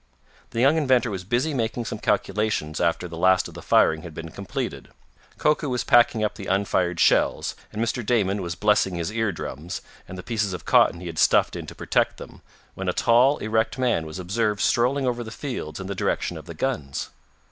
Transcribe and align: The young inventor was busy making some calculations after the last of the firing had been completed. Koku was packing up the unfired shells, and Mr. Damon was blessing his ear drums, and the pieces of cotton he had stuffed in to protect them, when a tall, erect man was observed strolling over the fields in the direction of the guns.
The 0.49 0.59
young 0.61 0.77
inventor 0.77 1.11
was 1.11 1.23
busy 1.23 1.53
making 1.53 1.85
some 1.85 1.99
calculations 1.99 2.81
after 2.81 3.07
the 3.07 3.19
last 3.19 3.47
of 3.47 3.53
the 3.53 3.61
firing 3.61 4.01
had 4.01 4.15
been 4.15 4.29
completed. 4.31 4.87
Koku 5.37 5.69
was 5.69 5.83
packing 5.83 6.23
up 6.23 6.33
the 6.33 6.47
unfired 6.47 6.99
shells, 6.99 7.53
and 7.71 7.79
Mr. 7.79 8.03
Damon 8.03 8.41
was 8.41 8.55
blessing 8.55 8.95
his 8.95 9.11
ear 9.11 9.31
drums, 9.31 9.83
and 10.07 10.17
the 10.17 10.23
pieces 10.23 10.53
of 10.53 10.65
cotton 10.65 11.01
he 11.01 11.05
had 11.05 11.19
stuffed 11.19 11.55
in 11.55 11.67
to 11.67 11.75
protect 11.75 12.17
them, 12.17 12.41
when 12.73 12.89
a 12.89 12.93
tall, 12.93 13.37
erect 13.43 13.77
man 13.77 14.07
was 14.07 14.17
observed 14.17 14.59
strolling 14.59 15.05
over 15.05 15.23
the 15.23 15.29
fields 15.29 15.79
in 15.79 15.85
the 15.85 15.93
direction 15.93 16.35
of 16.35 16.47
the 16.47 16.55
guns. 16.55 17.11